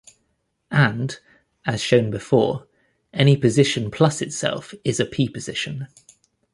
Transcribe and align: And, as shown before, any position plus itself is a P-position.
And, 0.71 1.19
as 1.63 1.79
shown 1.79 2.09
before, 2.09 2.67
any 3.13 3.37
position 3.37 3.91
plus 3.91 4.19
itself 4.19 4.73
is 4.83 4.99
a 4.99 5.05
P-position. 5.05 5.89